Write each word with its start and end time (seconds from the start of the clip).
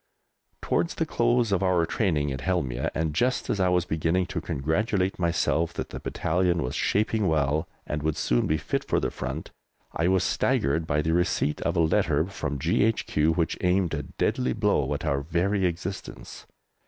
Towards 0.63 0.95
the 0.95 1.05
close 1.05 1.51
of 1.51 1.61
our 1.61 1.85
training 1.85 2.31
at 2.31 2.39
Helmieh, 2.41 2.89
and 2.95 3.13
just 3.13 3.51
as 3.51 3.59
I 3.59 3.69
was 3.69 3.85
beginning 3.85 4.25
to 4.33 4.41
congratulate 4.41 5.19
myself 5.19 5.75
that 5.75 5.89
the 5.89 5.99
battalion 5.99 6.63
was 6.63 6.73
shaping 6.73 7.27
well 7.27 7.69
and 7.85 8.01
would 8.01 8.17
soon 8.17 8.47
be 8.47 8.57
fit 8.57 8.83
for 8.83 8.99
the 8.99 9.11
front, 9.11 9.51
I 9.93 10.07
was 10.07 10.23
staggered 10.23 10.87
by 10.87 11.03
the 11.03 11.13
receipt 11.13 11.61
of 11.61 11.77
a 11.77 11.81
letter 11.81 12.25
from 12.25 12.57
G.H.Q. 12.57 13.33
which 13.33 13.59
aimed 13.61 13.93
a 13.93 14.01
deadly 14.01 14.53
blow 14.53 14.91
at 14.95 15.05
our 15.05 15.21
very 15.21 15.67
existence. 15.67 16.47